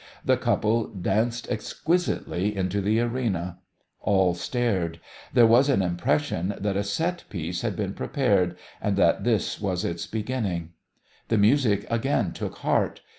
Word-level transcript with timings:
The 0.25 0.35
couple 0.35 0.87
danced 0.87 1.47
exquisitely 1.51 2.55
into 2.57 2.81
the 2.81 2.99
arena. 3.01 3.59
All 3.99 4.33
stared. 4.33 4.99
There 5.31 5.45
was 5.45 5.69
an 5.69 5.83
impression 5.83 6.55
that 6.59 6.75
a 6.75 6.83
set 6.83 7.23
piece 7.29 7.61
had 7.61 7.75
been 7.75 7.93
prepared, 7.93 8.57
and 8.81 8.97
that 8.97 9.23
this 9.23 9.61
was 9.61 9.85
its 9.85 10.07
beginning. 10.07 10.71
The 11.27 11.37
music 11.37 11.85
again 11.87 12.31
took 12.31 12.55
heart. 12.65 13.01